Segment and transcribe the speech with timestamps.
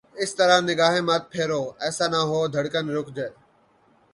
[0.21, 3.31] اس طرح نگاہیں مت پھیرو، ایسا نہ ہو دھڑکن رک جائے